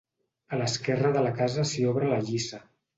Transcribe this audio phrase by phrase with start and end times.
[0.49, 2.67] A l'esquerra de la casa s'hi obra la lliça.